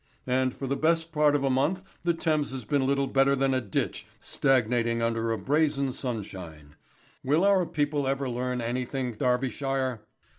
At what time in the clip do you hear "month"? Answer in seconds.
1.51-1.83